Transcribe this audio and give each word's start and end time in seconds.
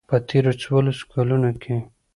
په 0.09 0.17
تېرو 0.29 0.51
څوارلسو 0.61 1.03
کلونو 1.13 1.51
کې. 1.61 1.77